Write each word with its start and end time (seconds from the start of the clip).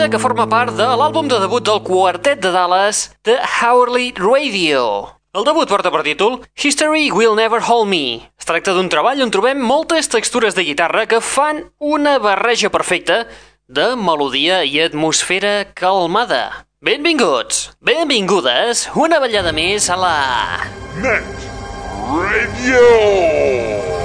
peça 0.00 0.08
que 0.08 0.18
forma 0.22 0.46
part 0.48 0.72
de 0.72 0.84
l'àlbum 0.96 1.26
de 1.28 1.36
debut 1.42 1.60
del 1.60 1.82
quartet 1.84 2.40
de 2.40 2.48
Dallas, 2.54 3.10
The 3.22 3.34
Hourly 3.60 4.14
Radio. 4.16 5.10
El 5.36 5.44
debut 5.44 5.68
porta 5.68 5.90
per 5.92 6.00
títol 6.06 6.38
History 6.56 7.10
Will 7.12 7.36
Never 7.36 7.60
Hold 7.60 7.90
Me. 7.90 8.32
Es 8.40 8.48
tracta 8.48 8.72
d'un 8.72 8.88
treball 8.88 9.20
on 9.20 9.28
trobem 9.34 9.60
moltes 9.60 10.08
textures 10.08 10.56
de 10.56 10.64
guitarra 10.64 11.04
que 11.04 11.20
fan 11.20 11.66
una 11.76 12.16
barreja 12.16 12.72
perfecta 12.72 13.26
de 13.68 13.92
melodia 14.00 14.64
i 14.64 14.80
atmosfera 14.80 15.68
calmada. 15.76 16.64
Benvinguts, 16.80 17.74
benvingudes, 17.84 18.88
una 18.96 19.20
ballada 19.20 19.52
més 19.52 19.92
a 19.92 20.00
la... 20.00 20.16
Net 21.04 21.28
Radio! 22.08 23.99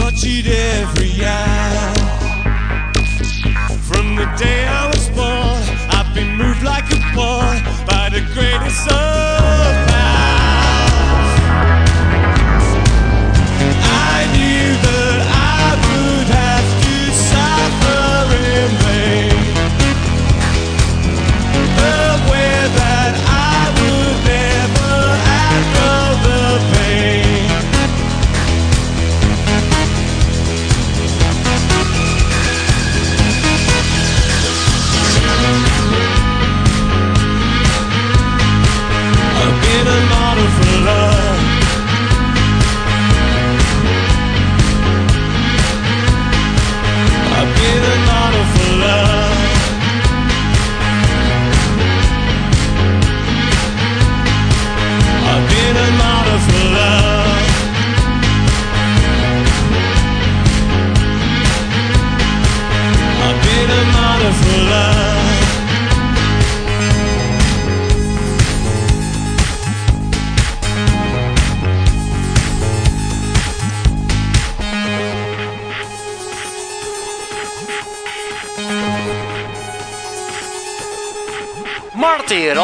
Tortured 0.00 0.46
every 0.46 1.24
hour. 1.24 1.94
From 3.88 4.16
the 4.16 4.26
day 4.38 4.66
I 4.66 4.86
was 4.86 5.08
born, 5.10 5.62
I've 5.90 6.14
been 6.14 6.36
moved 6.36 6.62
like 6.62 6.90
a 6.90 6.98
pawn 7.14 7.62
by 7.86 8.08
the 8.08 8.22
greatest 8.32 8.90
of 8.90 9.89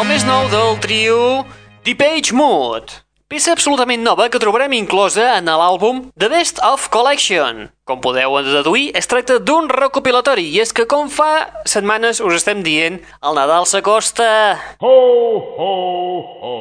el 0.06 0.12
més 0.12 0.24
nou 0.26 0.44
del 0.52 0.76
trio 0.78 1.16
The 1.82 1.96
Page 1.98 2.34
Mood. 2.36 2.92
Peça 3.26 3.50
absolutament 3.56 4.04
nova 4.06 4.28
que 4.30 4.38
trobarem 4.38 4.76
inclosa 4.76 5.24
en 5.34 5.48
l'àlbum 5.50 6.12
The 6.14 6.28
Best 6.30 6.60
of 6.62 6.84
Collection. 6.94 7.64
Com 7.82 7.98
podeu 8.04 8.36
deduir, 8.46 8.92
es 8.94 9.10
tracta 9.10 9.40
d'un 9.42 9.66
recopilatori 9.66 10.44
i 10.52 10.60
és 10.62 10.70
que 10.70 10.86
com 10.86 11.10
fa 11.10 11.48
setmanes 11.66 12.20
us 12.22 12.38
estem 12.38 12.62
dient, 12.62 13.00
el 13.18 13.34
Nadal 13.34 13.66
s'acosta. 13.66 14.28
Ho, 14.78 14.94
ho, 15.58 15.72
ho. 16.38 16.54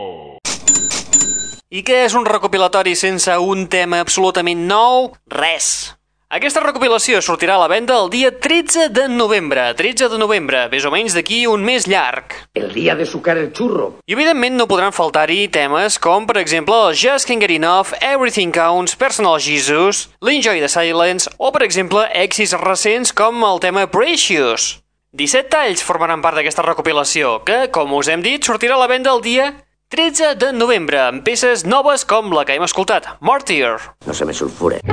I 1.69 1.85
què 1.85 2.01
és 2.07 2.17
un 2.17 2.25
recopilatori 2.25 2.95
sense 2.97 3.37
un 3.37 3.67
tema 3.69 4.01
absolutament 4.01 4.65
nou? 4.65 5.11
Res. 5.29 5.93
Aquesta 6.35 6.59
recopilació 6.59 7.21
sortirà 7.23 7.53
a 7.55 7.61
la 7.61 7.69
venda 7.71 7.95
el 7.95 8.09
dia 8.11 8.27
13 8.27 8.89
de 8.91 9.05
novembre. 9.07 9.69
13 9.79 10.09
de 10.11 10.17
novembre, 10.19 10.65
més 10.67 10.83
o 10.83 10.89
menys 10.91 11.13
d'aquí 11.15 11.45
un 11.47 11.61
mes 11.63 11.85
llarg. 11.87 12.33
El 12.59 12.73
día 12.73 12.91
de 12.99 13.05
sucar 13.07 13.37
el 13.39 13.53
churro. 13.55 14.01
I 14.03 14.17
evidentment 14.17 14.57
no 14.59 14.65
podran 14.67 14.91
faltar-hi 14.91 15.45
temes 15.47 15.95
com, 15.95 16.27
per 16.27 16.35
exemple, 16.41 16.75
el 16.89 16.97
Just 16.99 17.29
Can't 17.29 17.39
Get 17.39 17.55
Enough, 17.55 17.95
Everything 18.01 18.51
Counts, 18.51 18.97
Personal 18.99 19.39
Jesus, 19.39 20.09
l'Enjoy 20.19 20.59
the 20.59 20.67
Silence 20.67 21.31
o, 21.37 21.53
per 21.55 21.63
exemple, 21.63 22.03
èxits 22.11 22.57
recents 22.59 23.15
com 23.15 23.39
el 23.47 23.63
tema 23.63 23.87
Precious. 23.87 24.81
17 25.15 25.47
talls 25.55 25.87
formaran 25.87 26.19
part 26.19 26.35
d'aquesta 26.35 26.67
recopilació, 26.67 27.37
que, 27.47 27.69
com 27.71 27.95
us 27.95 28.11
hem 28.11 28.25
dit, 28.25 28.43
sortirà 28.43 28.75
a 28.75 28.83
la 28.83 28.91
venda 28.91 29.15
el 29.15 29.23
dia 29.23 29.53
13 29.87 30.35
de 30.35 30.51
novembre, 30.51 30.99
amb 30.99 31.23
peces 31.23 31.63
noves 31.63 32.03
com 32.03 32.35
la 32.35 32.43
que 32.43 32.59
hem 32.59 32.67
escoltat, 32.67 33.13
Martyr. 33.23 33.77
No 34.03 34.11
se 34.11 34.27
me 34.27 34.35
sulfure. 34.35 34.83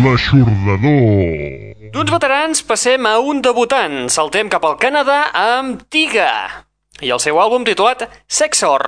L'aixordador. 0.00 1.90
D'uns 1.92 2.12
veterans 2.14 2.62
passem 2.64 3.04
a 3.04 3.18
un 3.20 3.42
debutant. 3.44 4.06
Saltem 4.08 4.48
cap 4.48 4.64
al 4.64 4.78
Canadà 4.80 5.26
amb 5.36 5.82
Tiga 5.92 6.30
i 7.04 7.10
el 7.12 7.20
seu 7.20 7.36
àlbum 7.42 7.66
titulat 7.68 8.06
Sexor. 8.24 8.84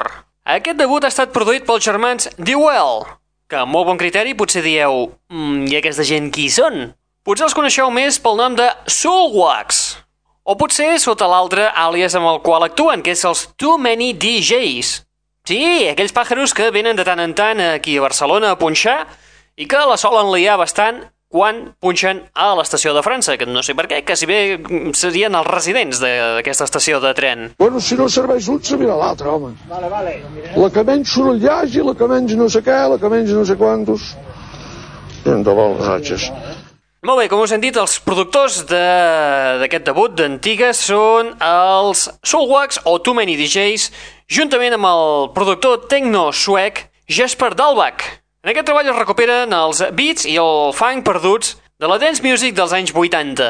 Aquest 0.57 0.79
debut 0.81 1.05
ha 1.05 1.11
estat 1.13 1.35
produït 1.35 1.67
pels 1.69 1.85
germans 1.85 2.31
Dewell, 2.39 3.05
que 3.45 3.61
amb 3.61 3.75
molt 3.77 3.91
bon 3.91 4.01
criteri 4.01 4.33
potser 4.39 4.63
dieu 4.65 5.11
mm, 5.29 5.69
i 5.69 5.77
aquesta 5.83 6.07
gent 6.09 6.31
qui 6.33 6.49
són? 6.49 6.95
Potser 7.27 7.45
els 7.51 7.57
coneixeu 7.59 7.93
més 7.93 8.17
pel 8.23 8.41
nom 8.41 8.57
de 8.57 8.71
Soulwax. 8.89 9.83
O 10.49 10.57
potser 10.57 10.95
sota 11.03 11.29
l'altre 11.29 11.69
àlies 11.77 12.17
amb 12.17 12.31
el 12.31 12.41
qual 12.47 12.65
actuen, 12.65 13.05
que 13.05 13.13
és 13.13 13.25
els 13.29 13.51
Too 13.61 13.77
Many 13.77 14.15
DJs. 14.17 14.95
Sí, 15.45 15.61
aquells 15.91 16.15
pàjaros 16.17 16.55
que 16.57 16.73
venen 16.73 16.97
de 16.97 17.05
tant 17.05 17.21
en 17.21 17.37
tant 17.37 17.61
aquí 17.75 17.99
a 17.99 18.07
Barcelona 18.07 18.55
a 18.55 18.59
punxar 18.59 19.03
i 19.57 19.67
que 19.67 19.77
la 19.89 19.97
solen 19.97 20.33
liar 20.33 20.57
bastant 20.59 21.03
quan 21.33 21.75
punxen 21.81 22.19
a 22.37 22.51
l'estació 22.59 22.93
de 22.93 23.01
França, 23.01 23.39
que 23.41 23.47
no 23.49 23.63
sé 23.65 23.73
per 23.75 23.87
què, 23.89 24.03
que 24.05 24.17
si 24.21 24.27
bé 24.29 24.59
serien 24.93 25.35
els 25.35 25.47
residents 25.47 25.99
de- 25.99 26.35
d'aquesta 26.37 26.65
estació 26.69 27.01
de 27.01 27.15
tren. 27.17 27.55
Bueno, 27.59 27.81
si 27.81 27.95
no 27.97 28.07
serveix 28.09 28.49
un, 28.53 28.63
se 28.63 28.77
mira 28.77 28.95
l'altre, 28.97 29.29
home. 29.29 29.55
Vale, 29.69 29.89
vale. 29.89 30.23
La 30.57 30.69
que 30.71 30.85
menys 30.85 31.09
soroll 31.09 31.41
hi 31.43 31.49
hagi, 31.49 31.81
la 31.81 31.95
que 31.95 32.07
menys 32.09 32.35
no 32.37 32.51
sé 32.51 32.61
què, 32.61 32.77
la 32.91 32.99
que 32.99 33.09
menys 33.09 33.31
no 33.33 33.47
sé 33.49 33.57
quantos. 33.57 34.15
Gent 35.25 35.43
de 35.47 35.55
vols, 35.57 35.81
ratxes. 35.87 36.29
Molt 37.03 37.19
bé, 37.19 37.29
com 37.33 37.41
us 37.41 37.51
hem 37.51 37.61
dit, 37.61 37.77
els 37.77 37.97
productors 38.05 38.67
de- 38.69 39.59
d'aquest 39.59 39.85
debut 39.89 40.13
d'Antigues 40.15 40.77
són 40.77 41.33
els 41.41 42.11
Soulwax 42.23 42.81
o 42.85 42.99
Too 43.01 43.15
Many 43.15 43.37
DJs, 43.41 43.91
juntament 44.29 44.75
amb 44.75 44.85
el 44.87 45.31
productor 45.35 45.89
tecno 45.89 46.29
suec 46.31 46.91
Jesper 47.09 47.55
Dalbach. 47.57 48.22
En 48.43 48.51
aquest 48.51 48.67
treball 48.67 48.89
es 48.91 48.97
recuperen 48.97 49.53
els 49.55 49.81
beats 49.95 50.25
i 50.27 50.33
el 50.43 50.73
funk 50.75 51.05
perduts 51.07 51.53
de 51.79 51.87
la 51.87 51.95
dance 52.03 52.25
music 52.25 52.57
dels 52.57 52.73
anys 52.75 52.91
80. 52.91 53.47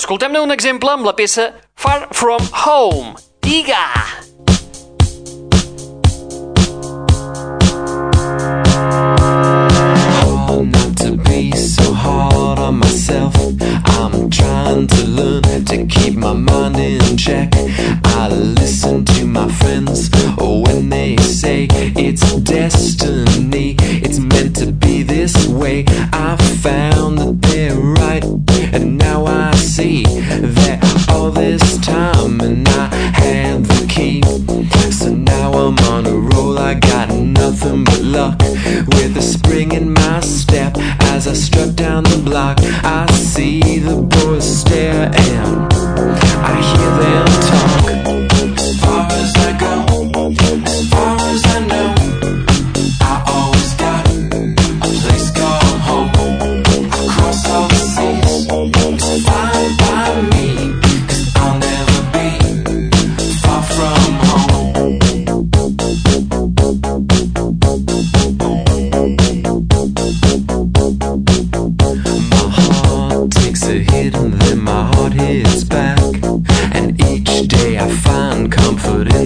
Escoltem-ne 0.00 0.42
un 0.42 0.50
exemple 0.50 0.90
amb 0.90 1.06
la 1.06 1.12
peça 1.14 1.52
Far 1.78 2.08
From 2.10 2.42
Home. 2.64 3.14
Tiga! 3.38 3.84
hard 10.18 10.72
not 10.74 10.96
to 11.04 11.14
be 11.22 11.52
so 11.52 11.94
hard 11.94 12.58
on 12.58 12.80
myself. 12.80 13.55
Trying 14.66 14.88
to 14.88 15.06
learn 15.06 15.64
to 15.66 15.86
keep 15.86 16.14
my 16.16 16.32
mind 16.32 16.74
in 16.74 17.16
check. 17.16 17.50
I 17.54 18.26
listen 18.26 19.04
to 19.04 19.24
my 19.24 19.48
friends 19.48 20.10
Oh, 20.40 20.62
when 20.66 20.88
they 20.88 21.16
say 21.18 21.68
it's 21.70 22.34
destiny, 22.40 23.76
it's 23.78 24.18
meant 24.18 24.56
to 24.56 24.72
be 24.72 25.04
this 25.04 25.46
way. 25.46 25.84
I 26.12 26.36
found 26.60 27.18
that 27.18 27.42
they're 27.42 27.76
right, 27.76 28.24
and 28.74 28.98
now 28.98 29.26
I 29.26 29.54
see 29.54 30.02
that 30.02 31.06
all 31.10 31.30
this 31.30 31.78
time, 31.78 32.40
and 32.40 32.68
I 32.68 32.86
had 33.14 33.64
the 33.66 33.86
key. 33.88 34.20
So 34.90 35.14
now 35.14 35.52
I'm 35.52 35.78
on 35.94 36.06
a 36.06 36.16
roll, 36.34 36.58
I 36.58 36.74
got 36.74 37.10
nothing 37.10 37.84
but 37.84 38.02
luck. 38.02 38.40
With 38.40 39.16
a 39.16 39.22
spring 39.22 39.70
in 39.70 39.92
my 39.92 39.95
I 41.28 41.32
strut 41.32 41.74
down 41.74 42.04
the 42.04 42.18
block, 42.24 42.58
I 42.84 43.06
see 43.10 43.80
the 43.80 43.96
boys 43.96 44.60
stare 44.60 45.10
and 45.12 45.95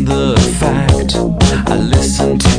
the 0.04 0.37
fact 0.59 1.14
I 1.69 1.76
listen. 1.76 2.38
to 2.38 2.50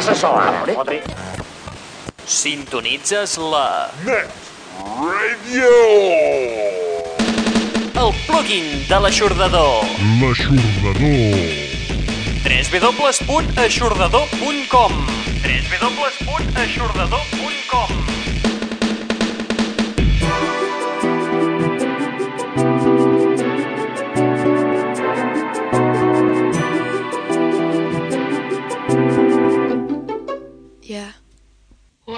passa 0.00 0.14
sola. 0.14 0.62
Fotri. 0.64 1.02
Sintonitzes 2.24 3.36
la... 3.36 3.90
Net 4.04 4.28
Radio! 4.96 5.68
El 8.00 8.12
plugin 8.24 8.88
de 8.88 8.96
l'aixordador. 9.04 9.84
L'aixordador. 10.22 11.36
www.aixordador.com 12.48 14.92
www.aixordador.com 15.44 17.39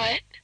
What? 0.03 0.42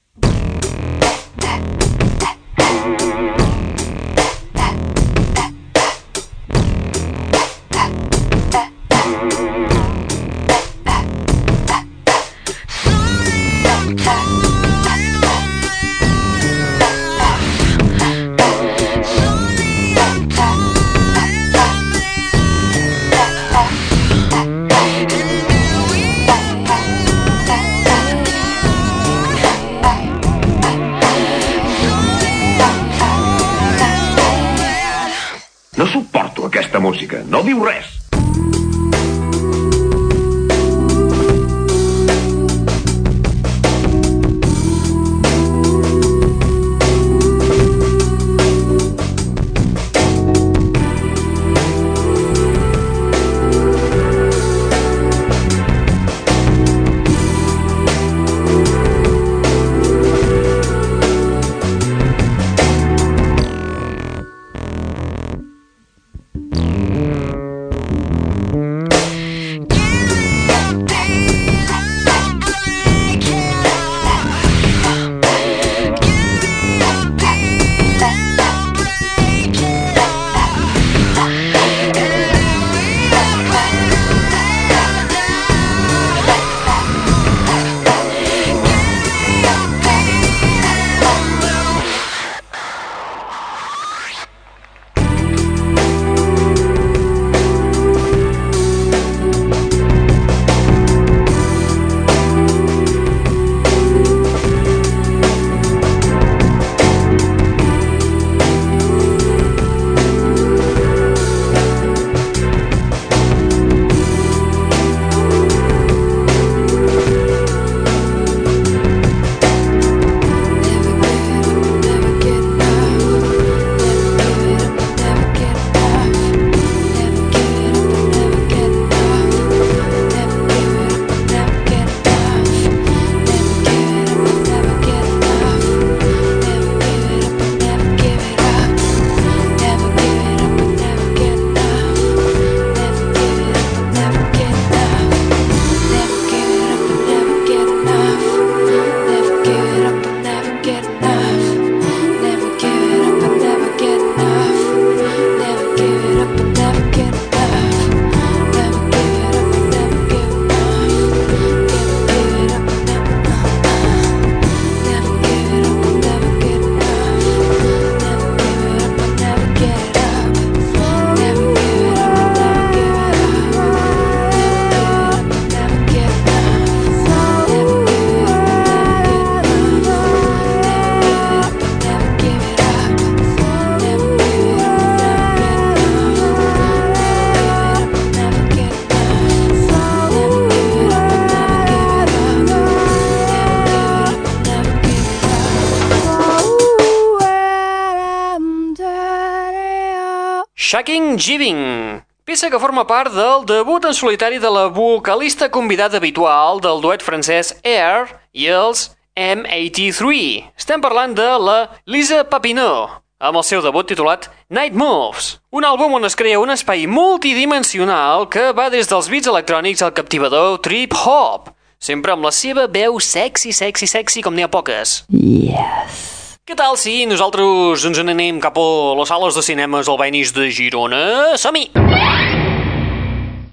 Shaking 200.69 201.17
Giving, 201.17 202.03
peça 202.23 202.45
que 202.53 202.59
forma 202.61 202.83
part 202.85 203.09
del 203.09 203.41
debut 203.49 203.81
en 203.89 203.95
solitari 203.97 204.37
de 204.37 204.49
la 204.53 204.67
vocalista 204.69 205.47
convidada 205.49 205.97
habitual 205.97 206.61
del 206.61 206.77
duet 206.83 207.01
francès 207.01 207.55
Air 207.63 208.05
i 208.37 208.45
els 208.53 208.91
M83. 209.17 210.51
Estem 210.53 210.77
parlant 210.77 211.15
de 211.17 211.25
la 211.41 211.55
Lisa 211.89 212.19
Papineau, 212.21 212.85
amb 213.17 213.41
el 213.41 213.47
seu 213.49 213.63
debut 213.65 213.89
titulat 213.89 214.29
Night 214.53 214.77
Moves, 214.77 215.39
un 215.49 215.65
àlbum 215.65 215.97
on 215.97 216.05
es 216.05 216.13
crea 216.13 216.37
un 216.37 216.53
espai 216.53 216.85
multidimensional 216.85 218.29
que 218.29 218.51
va 218.53 218.69
des 218.69 218.93
dels 218.93 219.09
beats 219.09 219.33
electrònics 219.33 219.81
al 219.81 219.95
captivador 219.97 220.61
trip-hop, 220.61 221.49
sempre 221.81 222.13
amb 222.13 222.29
la 222.29 222.35
seva 222.43 222.69
veu 222.69 223.01
sexy, 223.01 223.57
sexy, 223.57 223.89
sexy 223.89 224.21
com 224.21 224.37
n'hi 224.37 224.45
ha 224.45 224.53
poques. 224.53 224.99
Yes. 225.09 226.18
Què 226.49 226.55
tal 226.57 226.79
si 226.81 227.03
nosaltres 227.05 227.83
ens 227.85 227.99
n'anem 228.01 228.39
cap 228.41 228.55
a 228.57 228.69
les 228.97 229.11
sales 229.11 229.35
de 229.37 229.43
cinemes 229.45 229.85
Albenis 229.93 230.31
de 230.33 230.47
Girona? 230.49 231.01
Som-hi! 231.37 231.67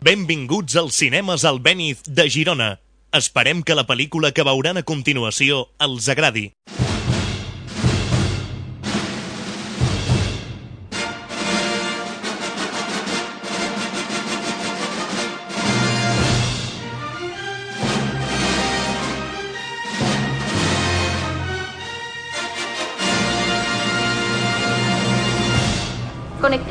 Benvinguts 0.01 0.79
als 0.81 0.97
cinemes 1.03 1.45
Albéniz 1.45 2.01
de 2.09 2.25
Girona. 2.33 2.71
Esperem 3.13 3.61
que 3.61 3.77
la 3.77 3.85
pel·lícula 3.85 4.33
que 4.33 4.49
veuran 4.49 4.81
a 4.81 4.87
continuació 4.89 5.67
els 5.77 6.09
agradi. 6.09 6.47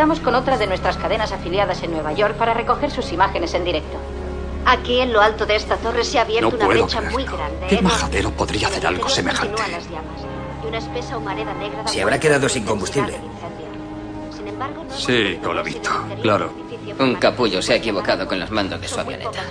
Conectamos 0.06 0.24
con 0.24 0.36
otra 0.40 0.56
de 0.60 0.68
nuestras 0.68 0.98
cadenas 0.98 1.32
afiliadas 1.32 1.82
en 1.82 1.90
Nueva 1.92 2.14
York 2.14 2.36
para 2.36 2.54
recoger 2.54 2.92
sus 2.92 3.12
imágenes 3.12 3.56
en 3.56 3.64
directo. 3.66 3.98
Aquí 4.64 5.00
en 5.00 5.12
lo 5.12 5.20
alto 5.20 5.48
de 5.48 5.56
esta 5.56 5.78
torre 5.78 6.04
se 6.04 6.20
ha 6.20 6.22
abierto 6.22 6.52
No 6.52 6.56
una 6.58 6.66
puedo 6.66 6.84
brecha 6.86 7.02
muy 7.02 7.24
creerlo. 7.26 7.38
grande. 7.38 7.68
¿Qué 7.68 7.82
majadero 7.82 8.30
podría 8.30 8.68
hacer 8.68 8.86
algo 8.86 9.10
semejante? 9.10 9.60
las 9.72 9.90
llamas, 9.90 10.22
y 10.64 10.68
una 10.68 10.78
espesa 10.78 11.18
humareda 11.18 11.56
negra 11.56 11.88
Se 11.88 12.04
habrá 12.04 12.20
quedado 12.20 12.48
sin 12.48 12.66
combustible. 12.66 13.20
Sin 14.32 14.48
embargo, 14.48 14.84
no 14.88 14.96
Sí, 14.96 15.40
Colavito, 15.44 15.90
claro. 16.22 16.54
Un 17.00 17.16
capullo 17.16 17.60
se 17.64 17.74
ha 17.74 17.78
equivocado 17.78 18.28
con 18.28 18.40
los 18.40 18.52
mandos 18.52 18.80
de 18.80 18.88
su 18.88 19.00
muy 19.04 19.16
avioneta. 19.16 19.42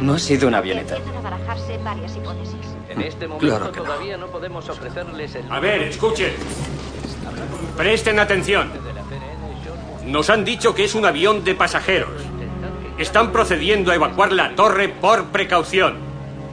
No 0.00 0.14
ha 0.14 0.18
sido 0.18 0.48
una 0.48 0.58
avioneta. 0.58 0.96
hipótesis. 0.96 2.56
En 2.88 3.02
este 3.02 3.28
momento 3.28 3.46
Claro 3.46 3.70
que 3.70 3.80
no. 3.80 3.84
todavía 3.84 4.16
no. 4.16 4.28
podemos 4.28 4.66
ofrecerles 4.66 5.34
el... 5.34 5.52
A 5.52 5.60
ver, 5.60 5.82
escuchen. 5.82 6.32
Presten 7.76 8.18
atención. 8.18 8.72
Nos 10.08 10.30
han 10.30 10.42
dicho 10.42 10.74
que 10.74 10.84
es 10.84 10.94
un 10.94 11.04
avión 11.04 11.44
de 11.44 11.54
pasajeros. 11.54 12.22
Están 12.96 13.30
procediendo 13.30 13.92
a 13.92 13.94
evacuar 13.94 14.32
la 14.32 14.54
torre 14.54 14.88
por 14.88 15.26
precaución. 15.26 15.98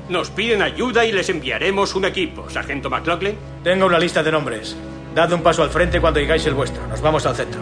Nos 0.09 0.29
piden 0.29 0.61
ayuda 0.61 1.05
y 1.05 1.13
les 1.13 1.29
enviaremos 1.29 1.95
un 1.95 2.03
equipo. 2.03 2.49
Sargento 2.49 2.89
McLaughlin. 2.89 3.37
Tengo 3.63 3.85
una 3.85 3.97
lista 3.97 4.21
de 4.21 4.33
nombres. 4.33 4.75
Dad 5.15 5.31
un 5.31 5.41
paso 5.41 5.63
al 5.63 5.69
frente 5.69 6.01
cuando 6.01 6.19
digáis 6.19 6.45
el 6.45 6.53
vuestro. 6.53 6.85
Nos 6.87 6.99
vamos 6.99 7.25
al 7.25 7.35
centro. 7.37 7.61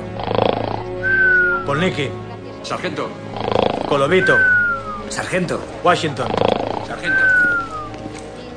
Polniki, 1.68 2.10
Sargento. 2.64 3.08
Colovito, 3.88 4.36
Sargento. 5.10 5.62
Washington, 5.84 6.28
Sargento. 6.88 7.24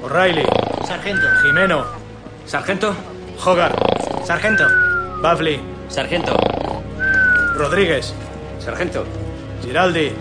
O'Reilly, 0.03 0.47
Sargento. 0.87 1.27
Jimeno, 1.43 1.85
Sargento. 2.47 2.97
Hogarth, 3.45 3.77
Sargento, 4.25 4.65
Bafley, 5.21 5.61
Sargento. 5.89 6.56
Rodríguez, 7.57 8.13
Sargento. 8.59 9.05
Giraldi, 9.65 10.13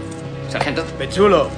Sargento. 0.49 0.83
Pechulo, 0.97 1.49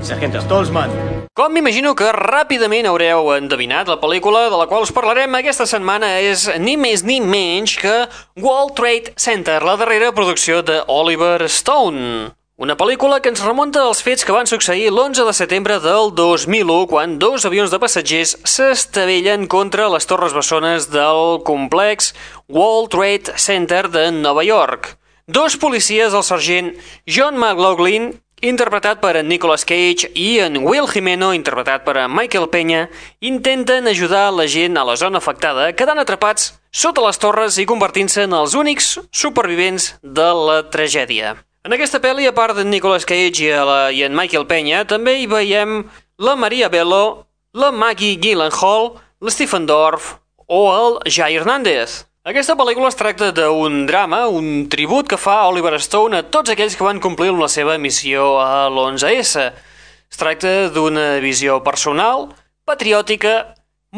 Sargento. 0.00 0.40
Stolzman. 0.40 0.90
Com 1.34 1.50
m'imagino 1.50 1.94
que 1.98 2.12
ràpidament 2.14 2.86
haureu 2.86 3.32
endevinat, 3.34 3.90
la 3.90 3.98
pel·lícula 3.98 4.44
de 4.52 4.60
la 4.60 4.68
qual 4.70 4.86
us 4.86 4.92
parlarem 4.94 5.34
aquesta 5.34 5.66
setmana 5.66 6.20
és 6.22 6.44
ni 6.62 6.76
més 6.78 7.02
ni 7.02 7.18
menys 7.18 7.74
que 7.82 7.96
World 8.38 8.76
Trade 8.78 9.16
Center, 9.16 9.58
la 9.66 9.74
darrera 9.80 10.12
producció 10.14 10.62
de 10.62 10.78
Oliver 10.86 11.48
Stone. 11.50 12.30
Una 12.62 12.76
pel·lícula 12.78 13.16
que 13.18 13.30
ens 13.32 13.40
remunta 13.42 13.80
als 13.82 14.04
fets 14.06 14.22
que 14.22 14.34
van 14.36 14.46
succeir 14.46 14.90
l'11 14.92 15.24
de 15.26 15.32
setembre 15.34 15.80
del 15.82 16.12
2001, 16.14 16.84
quan 16.86 17.16
dos 17.18 17.42
avions 17.48 17.72
de 17.72 17.80
passatgers 17.82 18.36
s'estavellen 18.46 19.48
contra 19.50 19.88
les 19.90 20.06
torres 20.06 20.36
bessones 20.36 20.86
del 20.92 21.40
complex 21.48 22.12
World 22.52 22.90
Trade 22.90 23.32
Center 23.38 23.88
de 23.88 24.12
Nova 24.12 24.44
York. 24.44 24.98
Dos 25.26 25.56
policies, 25.56 26.12
el 26.12 26.22
sergent 26.22 26.74
John 27.08 27.38
McLaughlin, 27.40 28.10
interpretat 28.44 29.00
per 29.00 29.14
en 29.16 29.30
Nicolas 29.30 29.64
Cage, 29.64 30.10
i 30.12 30.36
en 30.44 30.58
Will 30.66 30.84
Jimeno, 30.90 31.30
interpretat 31.32 31.86
per 31.86 31.96
en 32.02 32.12
Michael 32.12 32.50
Peña, 32.52 32.90
intenten 33.24 33.88
ajudar 33.88 34.34
la 34.36 34.44
gent 34.44 34.76
a 34.76 34.84
la 34.84 34.98
zona 35.00 35.22
afectada, 35.22 35.70
quedant 35.72 36.02
atrapats 36.02 36.50
sota 36.68 37.00
les 37.06 37.16
torres 37.16 37.56
i 37.56 37.64
convertint-se 37.64 38.28
en 38.28 38.36
els 38.36 38.52
únics 38.52 38.98
supervivents 39.08 39.94
de 40.04 40.28
la 40.36 40.60
tragèdia. 40.68 41.38
En 41.64 41.72
aquesta 41.72 42.04
pel·li, 42.04 42.28
a 42.28 42.36
part 42.36 42.60
d'en 42.60 42.68
Nicolas 42.68 43.08
Cage 43.08 43.46
i, 43.46 43.48
la, 43.48 43.88
i 43.96 44.04
en 44.04 44.12
Michael 44.12 44.44
Peña, 44.44 44.84
també 44.84 45.22
hi 45.22 45.28
veiem 45.30 45.86
la 46.20 46.36
Maria 46.36 46.68
Bello, 46.68 47.24
la 47.56 47.72
Maggie 47.72 48.20
Gyllenhaal, 48.20 48.98
l'Stephen 49.24 49.64
Dorff 49.64 50.18
o 50.52 50.66
el 50.68 51.04
Jai 51.08 51.40
Hernández. 51.40 52.02
Aquesta 52.22 52.54
pel·lícula 52.54 52.86
es 52.86 52.94
tracta 52.94 53.32
d'un 53.34 53.80
drama, 53.82 54.28
un 54.30 54.68
tribut 54.70 55.08
que 55.10 55.16
fa 55.18 55.40
Oliver 55.50 55.72
Stone 55.82 56.20
a 56.20 56.26
tots 56.30 56.52
aquells 56.52 56.76
que 56.78 56.84
van 56.86 57.00
complir 57.02 57.32
la 57.34 57.48
seva 57.50 57.74
missió 57.82 58.36
a 58.38 58.68
l'11S. 58.68 59.46
Es 60.06 60.20
tracta 60.20 60.52
d'una 60.70 61.16
visió 61.18 61.56
personal, 61.66 62.28
patriòtica, 62.62 63.32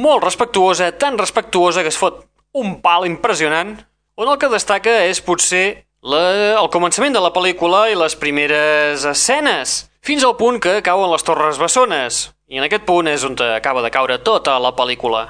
molt 0.01 0.25
respectuosa, 0.25 0.89
tan 0.97 1.21
respectuosa 1.21 1.85
que 1.85 1.93
es 1.93 2.01
fot 2.01 2.23
un 2.57 2.79
pal 2.81 3.05
impressionant, 3.05 3.77
on 4.17 4.33
el 4.33 4.41
que 4.41 4.49
destaca 4.49 5.03
és 5.05 5.21
potser 5.21 5.85
la, 6.01 6.25
el 6.63 6.73
començament 6.73 7.13
de 7.13 7.21
la 7.21 7.35
pel·lícula 7.35 7.91
i 7.93 8.01
les 8.01 8.17
primeres 8.17 9.05
escenes, 9.05 9.83
fins 10.01 10.25
al 10.25 10.39
punt 10.41 10.63
que 10.65 10.79
cauen 10.81 11.13
les 11.13 11.29
torres 11.29 11.61
bessones. 11.61 12.31
I 12.49 12.57
en 12.57 12.65
aquest 12.71 12.89
punt 12.89 13.05
és 13.05 13.21
on 13.29 13.37
acaba 13.51 13.85
de 13.85 13.93
caure 13.93 14.17
tota 14.25 14.57
la 14.57 14.73
pel·lícula. 14.73 15.27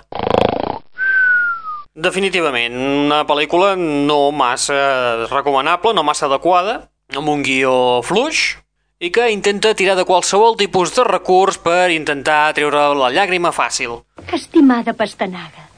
Definitivament, 1.95 2.75
una 3.07 3.21
pel·lícula 3.23 3.77
no 3.79 4.33
massa 4.35 5.29
recomanable, 5.31 5.93
no 5.95 6.03
massa 6.03 6.27
adequada, 6.27 6.89
amb 7.15 7.31
un 7.31 7.45
guió 7.47 8.03
fluix, 8.03 8.57
i 8.99 9.13
que 9.15 9.29
intenta 9.31 9.77
tirar 9.79 9.95
de 9.95 10.07
qualsevol 10.09 10.57
tipus 10.59 10.91
de 10.97 11.05
recurs 11.07 11.61
per 11.63 11.93
intentar 11.95 12.51
treure 12.59 12.89
la 12.99 13.13
llàgrima 13.15 13.53
fàcil. 13.55 14.01
Estimada 14.27 14.97
pastanaga, 14.99 15.69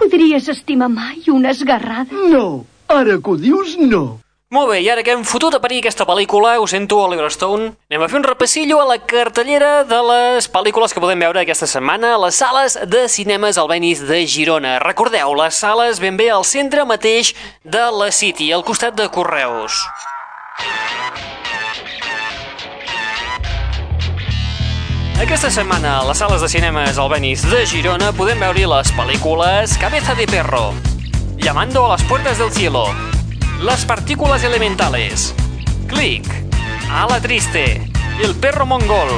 podries 0.00 0.48
estimar 0.48 0.88
mai 0.88 1.28
una 1.28 1.52
esgarrada? 1.52 2.24
No, 2.32 2.64
ara 2.88 3.20
que 3.20 3.30
ho 3.30 3.36
dius, 3.36 3.76
no. 3.76 4.04
Molt 4.50 4.66
bé, 4.66 4.80
i 4.82 4.88
ara 4.90 5.04
que 5.06 5.12
hem 5.14 5.20
fotut 5.22 5.54
a 5.54 5.60
parir 5.62 5.76
aquesta 5.78 6.02
pel·lícula, 6.02 6.56
ho 6.58 6.64
sento, 6.66 6.96
Oliver 6.98 7.28
Stone, 7.30 7.68
anem 7.86 8.02
a 8.02 8.06
fer 8.10 8.16
un 8.18 8.24
repassillo 8.24 8.80
a 8.82 8.86
la 8.88 8.96
cartellera 8.98 9.84
de 9.86 9.98
les 10.08 10.48
pel·lícules 10.50 10.90
que 10.90 10.98
podem 10.98 11.20
veure 11.22 11.44
aquesta 11.44 11.68
setmana 11.70 12.16
a 12.16 12.18
les 12.18 12.40
sales 12.42 12.74
de 12.90 13.04
cinemes 13.06 13.60
Albenis 13.62 14.02
de 14.08 14.18
Girona. 14.26 14.72
Recordeu, 14.82 15.36
les 15.38 15.54
sales 15.54 16.00
ben 16.02 16.18
bé 16.18 16.26
al 16.34 16.42
centre 16.42 16.82
mateix 16.82 17.30
de 17.62 17.84
la 17.94 18.08
City, 18.10 18.48
al 18.50 18.66
costat 18.66 18.98
de 18.98 19.06
Correus. 19.14 19.78
Aquesta 25.22 25.52
setmana 25.60 26.00
a 26.00 26.08
les 26.08 26.18
sales 26.18 26.42
de 26.42 26.50
cinemes 26.50 26.98
Albenis 26.98 27.46
de 27.54 27.62
Girona 27.70 28.10
podem 28.18 28.42
veure 28.42 28.66
les 28.74 28.90
pel·lícules 28.98 29.78
Cabeza 29.78 30.18
de 30.18 30.26
Perro, 30.26 30.72
Llamando 31.38 31.86
a 31.86 31.94
las 31.94 32.02
puertas 32.10 32.42
del 32.42 32.50
cielo, 32.50 32.88
Las 33.62 33.84
partículas 33.84 34.42
elementales, 34.42 35.34
Click, 35.86 36.24
Ala 36.90 37.20
Triste, 37.20 37.90
El 38.18 38.34
perro 38.34 38.64
mongol, 38.64 39.10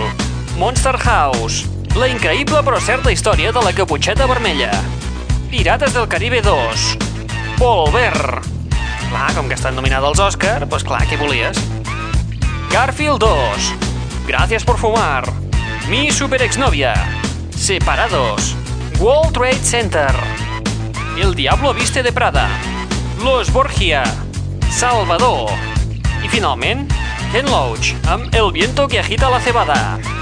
Monster 0.58 0.98
House, 0.98 1.68
La 1.94 2.08
increïble 2.08 2.58
però 2.66 2.80
certa 2.82 3.12
història 3.12 3.52
de 3.54 3.62
la 3.62 3.70
caputxeta 3.76 4.26
vermella, 4.26 4.72
Pirates 5.52 5.94
del 5.94 6.08
Caribe 6.08 6.40
2, 6.42 6.86
Volver, 7.60 8.18
clar, 9.12 9.30
com 9.36 9.46
que 9.46 9.54
estan 9.54 9.78
nominada 9.78 10.10
als 10.10 10.18
Òscar, 10.18 10.66
doncs 10.66 10.88
clar, 10.88 11.04
què 11.06 11.20
volies? 11.20 11.62
Garfield 12.72 13.22
2, 13.22 13.70
Gracias 14.26 14.64
por 14.64 14.76
fumar, 14.78 15.22
Mi 15.86 16.10
super 16.10 16.42
exnovia, 16.42 16.96
Separados, 17.54 18.56
World 18.98 19.38
Trade 19.38 19.62
Center, 19.62 20.10
El 21.16 21.36
Diablo 21.36 21.72
Viste 21.74 22.02
de 22.02 22.10
Prada, 22.10 22.48
Los 23.22 23.52
Borgia, 23.52 24.02
Salvador 24.72 25.50
i 26.24 26.28
finalment 26.32 26.88
Ken 27.32 27.46
Loach 27.52 27.92
amb 28.08 28.34
El 28.34 28.50
viento 28.56 28.88
que 28.88 28.98
agita 28.98 29.30
la 29.30 29.40
cebada. 29.40 30.21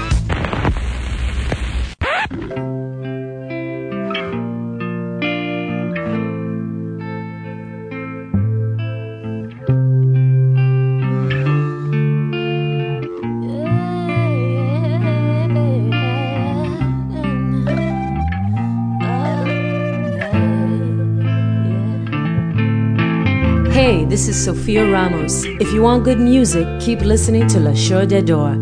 Is 24.31 24.45
Sofia 24.45 24.89
Ramos. 24.89 25.43
If 25.59 25.73
you 25.73 25.81
want 25.81 26.05
good 26.05 26.19
music, 26.19 26.65
keep 26.79 27.01
listening 27.01 27.47
to 27.49 27.59
La 27.59 27.73
Chore 27.73 28.05
d'Ador. 28.05 28.55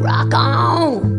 Rock 0.00 0.32
on! 0.32 1.15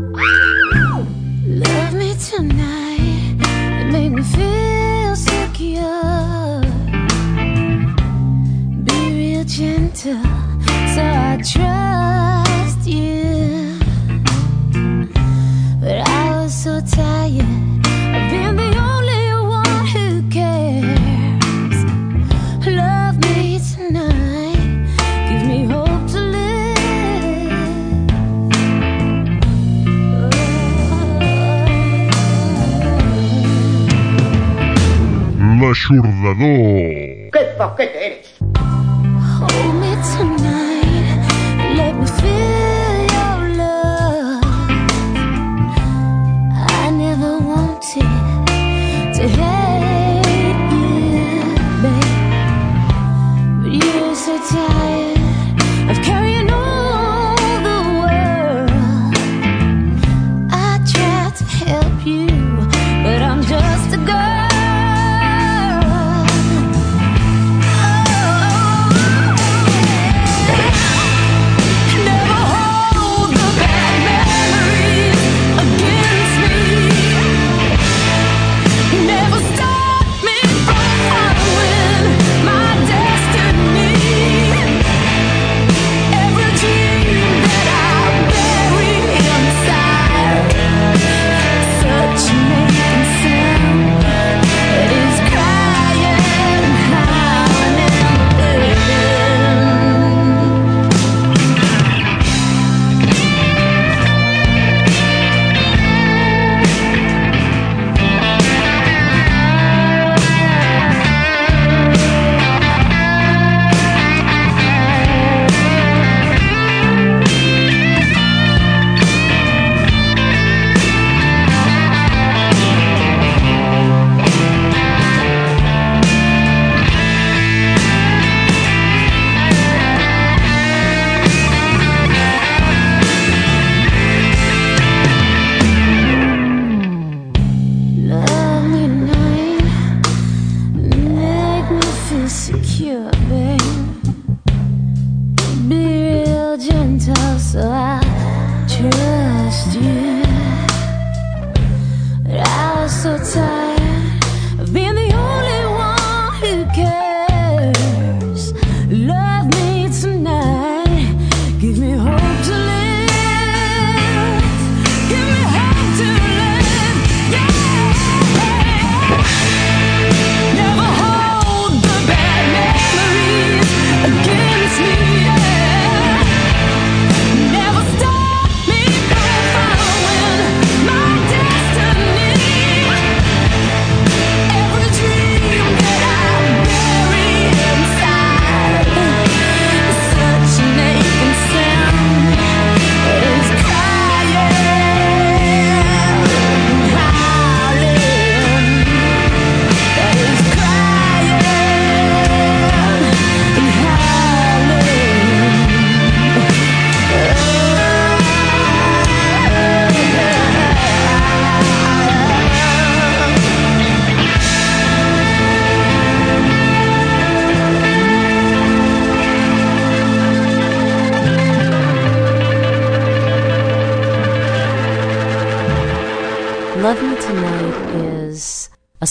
L'aixordador. 35.89 37.31
¡Qué 37.31 37.39
paquete 37.57 38.05
eres! 38.05 38.46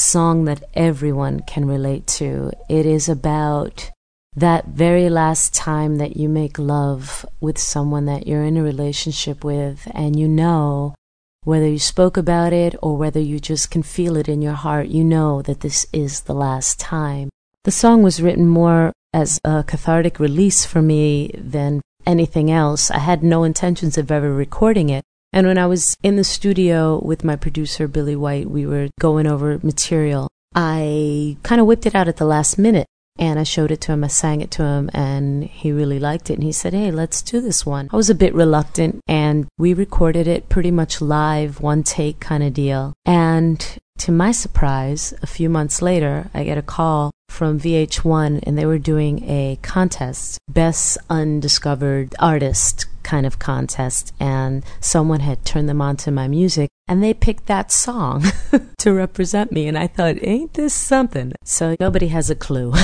Song 0.06 0.44
that 0.44 0.62
everyone 0.74 1.40
can 1.40 1.66
relate 1.66 2.06
to. 2.06 2.52
It 2.68 2.86
is 2.86 3.08
about 3.08 3.90
that 4.36 4.66
very 4.66 5.08
last 5.08 5.54
time 5.54 5.96
that 5.96 6.16
you 6.16 6.28
make 6.28 6.58
love 6.58 7.26
with 7.40 7.58
someone 7.58 8.04
that 8.06 8.26
you're 8.26 8.44
in 8.44 8.56
a 8.56 8.62
relationship 8.62 9.42
with, 9.42 9.88
and 9.92 10.18
you 10.18 10.28
know, 10.28 10.94
whether 11.42 11.68
you 11.68 11.78
spoke 11.78 12.16
about 12.16 12.52
it 12.52 12.74
or 12.82 12.96
whether 12.96 13.20
you 13.20 13.40
just 13.40 13.70
can 13.70 13.82
feel 13.82 14.16
it 14.16 14.28
in 14.28 14.42
your 14.42 14.52
heart, 14.52 14.88
you 14.88 15.02
know 15.02 15.42
that 15.42 15.60
this 15.60 15.86
is 15.92 16.22
the 16.22 16.34
last 16.34 16.78
time. 16.78 17.30
The 17.64 17.70
song 17.72 18.02
was 18.02 18.22
written 18.22 18.46
more 18.46 18.92
as 19.12 19.40
a 19.44 19.64
cathartic 19.66 20.20
release 20.20 20.64
for 20.64 20.82
me 20.82 21.30
than 21.36 21.80
anything 22.06 22.50
else. 22.50 22.90
I 22.90 22.98
had 22.98 23.22
no 23.22 23.42
intentions 23.42 23.98
of 23.98 24.10
ever 24.10 24.32
recording 24.32 24.88
it. 24.90 25.02
And 25.36 25.46
when 25.46 25.58
I 25.58 25.66
was 25.66 25.98
in 26.02 26.16
the 26.16 26.24
studio 26.24 26.98
with 27.04 27.22
my 27.22 27.36
producer, 27.36 27.86
Billy 27.86 28.16
White, 28.16 28.48
we 28.48 28.64
were 28.64 28.88
going 28.98 29.26
over 29.26 29.60
material. 29.62 30.28
I 30.54 31.36
kind 31.42 31.60
of 31.60 31.66
whipped 31.66 31.84
it 31.84 31.94
out 31.94 32.08
at 32.08 32.16
the 32.16 32.24
last 32.24 32.56
minute 32.56 32.86
and 33.18 33.38
I 33.38 33.42
showed 33.42 33.70
it 33.70 33.82
to 33.82 33.92
him. 33.92 34.02
I 34.02 34.06
sang 34.06 34.40
it 34.40 34.50
to 34.52 34.62
him 34.62 34.88
and 34.94 35.44
he 35.44 35.72
really 35.72 35.98
liked 35.98 36.30
it. 36.30 36.38
And 36.38 36.42
he 36.42 36.52
said, 36.52 36.72
Hey, 36.72 36.90
let's 36.90 37.20
do 37.20 37.42
this 37.42 37.66
one. 37.66 37.90
I 37.92 37.96
was 37.96 38.08
a 38.08 38.14
bit 38.14 38.34
reluctant 38.34 39.02
and 39.06 39.46
we 39.58 39.74
recorded 39.74 40.26
it 40.26 40.48
pretty 40.48 40.70
much 40.70 41.02
live, 41.02 41.60
one 41.60 41.82
take 41.82 42.18
kind 42.18 42.42
of 42.42 42.54
deal. 42.54 42.94
And 43.04 43.62
to 43.98 44.12
my 44.12 44.32
surprise, 44.32 45.12
a 45.20 45.26
few 45.26 45.50
months 45.50 45.82
later, 45.82 46.30
I 46.32 46.44
get 46.44 46.56
a 46.56 46.62
call 46.62 47.10
from 47.28 47.60
VH1 47.60 48.40
and 48.44 48.56
they 48.56 48.64
were 48.64 48.78
doing 48.78 49.22
a 49.28 49.58
contest, 49.60 50.38
Best 50.48 50.96
Undiscovered 51.10 52.14
Artist 52.18 52.86
kind 53.06 53.26
of 53.26 53.38
contest. 53.38 54.12
And 54.18 54.64
someone 54.80 55.20
had 55.20 55.44
turned 55.44 55.68
them 55.68 55.80
on 55.80 55.96
to 56.04 56.10
my 56.10 56.26
music 56.28 56.68
and 56.88 57.02
they 57.02 57.14
picked 57.14 57.46
that 57.46 57.70
song 57.70 58.24
to 58.78 58.92
represent 58.92 59.52
me. 59.52 59.68
And 59.68 59.78
I 59.78 59.86
thought, 59.86 60.16
ain't 60.22 60.54
this 60.54 60.74
something? 60.74 61.32
So 61.44 61.76
nobody 61.80 62.08
has 62.08 62.30
a 62.30 62.34
clue. 62.34 62.74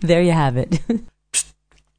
There 0.00 0.22
you 0.22 0.32
have 0.32 0.56
it. 0.56 0.80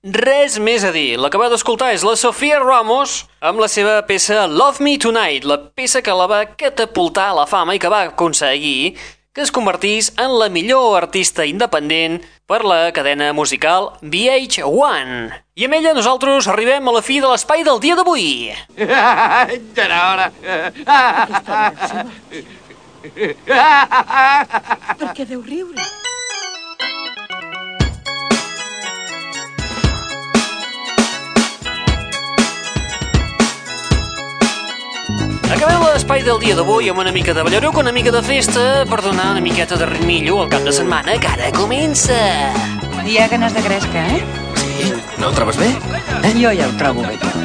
Res 0.01 0.57
més 0.57 0.81
a 0.81 0.89
dir. 0.89 1.19
La 1.21 1.29
que 1.29 1.37
va 1.37 1.51
d'escoltar 1.51 1.91
és 1.93 2.01
la 2.01 2.15
Sofia 2.17 2.57
Ramos 2.57 3.19
amb 3.45 3.61
la 3.61 3.67
seva 3.69 3.99
peça 4.07 4.47
Love 4.49 4.81
Me 4.81 4.95
Tonight, 4.97 5.45
la 5.45 5.59
peça 5.77 6.01
que 6.01 6.15
la 6.17 6.25
va 6.25 6.39
catapultar 6.57 7.27
a 7.29 7.35
la 7.43 7.45
fama 7.45 7.75
i 7.77 7.81
que 7.81 7.91
va 7.93 8.07
aconseguir 8.07 8.95
que 9.33 9.41
es 9.41 9.51
convertís 9.55 10.11
en 10.19 10.33
la 10.39 10.49
millor 10.51 10.97
artista 10.97 11.45
independent 11.47 12.17
per 12.51 12.65
la 12.67 12.91
cadena 12.91 13.31
musical 13.31 13.93
VH1. 14.03 15.31
I 15.55 15.67
amb 15.67 15.77
ella 15.77 15.93
nosaltres 15.95 16.49
arribem 16.51 16.83
a 16.83 16.95
la 16.97 17.03
fi 17.05 17.21
de 17.23 17.29
l'espai 17.31 17.63
del 17.63 17.79
dia 17.79 17.95
d'avui. 17.95 18.51
Ja 18.75 19.47
era 19.85 20.01
hora. 20.09 20.27
Per 24.99 25.13
què 25.15 25.25
deu 25.25 25.39
riure? 25.47 26.10
Acabem 35.51 35.81
l'espai 35.83 36.21
del 36.23 36.39
dia 36.39 36.55
d'avui 36.55 36.87
amb 36.87 37.03
una 37.03 37.11
mica 37.11 37.33
de 37.35 37.43
ballaró, 37.43 37.75
una 37.75 37.91
mica 37.91 38.07
de 38.13 38.21
festa, 38.23 38.85
per 38.87 39.01
donar 39.03 39.31
una 39.33 39.41
miqueta 39.43 39.75
de 39.75 39.85
ritmillo 39.85 40.41
al 40.41 40.49
cap 40.49 40.63
de 40.63 40.71
setmana 40.71 41.19
que 41.19 41.27
ara 41.27 41.51
comença. 41.51 42.15
Hi 43.03 43.17
ha 43.19 43.27
ganes 43.27 43.53
de 43.53 43.61
gresca, 43.65 44.07
eh? 44.15 44.23
Sí? 44.55 44.93
No 45.19 45.27
ho 45.27 45.31
trobes 45.35 45.57
bé? 45.59 45.67
Eh? 46.23 46.31
Jo 46.39 46.51
ja 46.55 46.67
ho 46.69 46.71
trobo 46.79 47.03
bé 47.03 47.17
tot. 47.19 47.35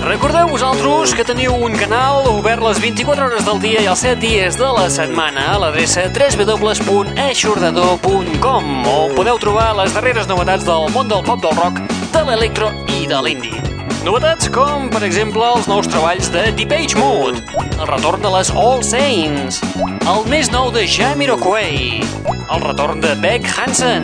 Recordeu 0.00 0.48
vosaltres 0.48 1.12
que 1.12 1.20
teniu 1.28 1.52
un 1.52 1.76
canal 1.76 2.24
obert 2.30 2.62
les 2.64 2.80
24 2.80 3.26
hores 3.26 3.44
del 3.44 3.60
dia 3.60 3.84
i 3.84 3.86
els 3.92 4.00
7 4.06 4.16
dies 4.24 4.56
de 4.56 4.64
la 4.78 4.88
setmana 4.88 5.52
a 5.52 5.60
l'adreça 5.60 6.08
www.eixordador.com 6.08 8.64
on 8.88 9.12
podeu 9.18 9.36
trobar 9.42 9.76
les 9.82 9.92
darreres 9.92 10.24
novetats 10.32 10.64
del 10.64 10.88
món 10.96 11.12
del 11.12 11.20
pop 11.28 11.44
del 11.44 11.52
rock, 11.60 11.76
de 12.16 12.24
l'electro 12.24 12.72
i 12.96 13.04
de 13.10 13.20
l'indie. 13.20 13.60
Novetats 14.00 14.48
com, 14.48 14.86
per 14.88 15.02
exemple, 15.04 15.44
els 15.44 15.66
nous 15.68 15.84
treballs 15.90 16.30
de 16.32 16.46
Deep 16.56 16.94
Mood, 16.96 17.36
el 17.76 17.86
retorn 17.88 18.22
de 18.24 18.30
les 18.32 18.50
All 18.56 18.80
Saints, 18.86 19.60
el 20.08 20.24
més 20.32 20.48
nou 20.48 20.70
de 20.72 20.86
Jamiroquai, 20.88 22.00
el 22.00 22.60
retorn 22.64 23.04
de 23.04 23.12
Beck 23.20 23.44
Hansen, 23.52 24.00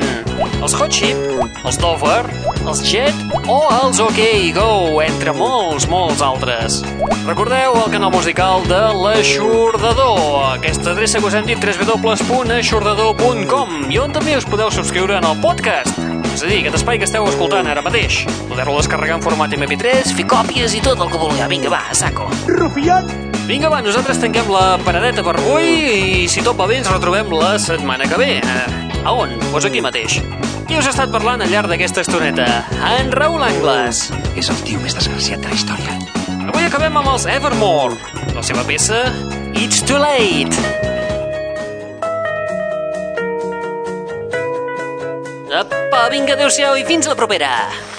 els 0.61 0.77
Hot 0.77 0.93
Chip, 0.93 1.17
els 1.65 1.81
Dover, 1.81 2.29
els 2.69 2.85
Jet 2.85 3.17
o 3.49 3.73
els 3.73 3.97
OK 4.05 4.21
Go, 4.57 5.01
entre 5.01 5.33
molts, 5.33 5.89
molts 5.89 6.21
altres. 6.21 6.85
Recordeu 7.25 7.73
el 7.81 7.89
canal 7.95 8.13
musical 8.13 8.61
de 8.69 8.93
l'Aixordador, 9.01 10.59
aquesta 10.59 10.93
adreça 10.93 11.17
que 11.23 11.29
us 11.31 11.37
hem 11.41 11.49
dit 11.49 11.57
www.aixordador.com 11.57 13.89
i 13.89 13.97
on 14.05 14.13
també 14.13 14.37
us 14.37 14.45
podeu 14.45 14.69
subscriure 14.75 15.17
en 15.17 15.25
el 15.25 15.41
podcast. 15.41 16.16
És 16.37 16.43
a 16.45 16.49
dir, 16.51 16.59
aquest 16.61 16.75
espai 16.77 16.99
que 17.01 17.07
esteu 17.09 17.25
escoltant 17.25 17.65
ara 17.65 17.81
mateix. 17.81 18.19
Podeu-lo 18.51 18.75
descarregar 18.77 19.15
en 19.17 19.23
format 19.25 19.55
MP3, 19.57 20.11
fer 20.19 20.27
còpies 20.29 20.75
i 20.77 20.83
tot 20.85 21.01
el 21.01 21.09
que 21.09 21.17
vulgueu. 21.17 21.47
Vinga, 21.49 21.71
va, 21.73 21.79
a 21.89 21.95
saco. 21.97 22.27
Rufián! 22.51 23.09
Vinga, 23.49 23.71
va, 23.73 23.79
nosaltres 23.81 24.21
tanquem 24.21 24.51
la 24.53 24.77
paradeta 24.85 25.25
per 25.25 25.33
avui 25.41 25.71
i 25.71 26.27
si 26.29 26.45
tot 26.45 26.59
va 26.59 26.67
bé 26.69 26.83
ens 26.83 26.91
retrobem 26.93 27.33
la 27.33 27.55
setmana 27.63 28.05
que 28.11 28.19
ve. 28.21 28.29
Eh, 28.43 29.01
a 29.01 29.15
on? 29.17 29.33
Doncs 29.47 29.71
aquí 29.71 29.81
mateix. 29.81 30.19
Qui 30.67 30.77
us 30.77 30.91
ha 30.91 30.93
estat 30.93 31.15
parlant 31.15 31.41
al 31.41 31.49
llarg 31.49 31.73
d'aquesta 31.73 32.05
estoneta? 32.05 32.51
En 32.99 33.09
Raül 33.17 33.41
Angles. 33.47 34.11
És 34.37 34.53
el 34.53 34.61
tio 34.67 34.83
més 34.85 34.99
desgraciat 34.99 35.41
de 35.41 35.55
la 35.55 35.57
història. 35.57 35.97
Avui 36.51 36.69
acabem 36.69 37.01
amb 37.01 37.15
els 37.15 37.25
Evermore. 37.33 37.97
La 38.37 38.45
seva 38.45 38.67
peça, 38.69 39.07
It's 39.57 39.81
Too 39.89 40.05
Late. 40.05 40.96
Apa, 45.57 46.11
vinga, 46.13 46.35
adeu-siau 46.37 46.77
i 46.77 46.85
fins 46.85 47.09
la 47.09 47.17
propera. 47.17 47.96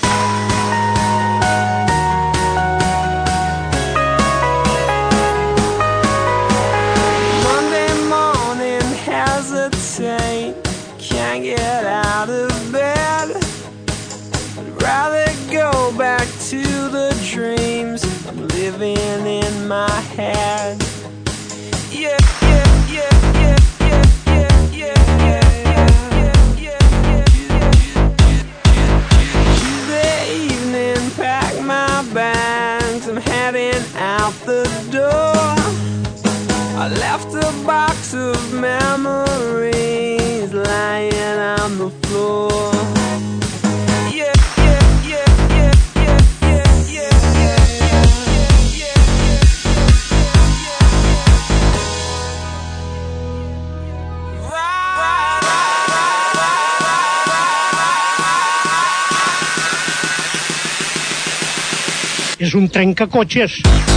És 62.38 62.54
un 62.54 62.67
trencacotxes. 62.69 63.97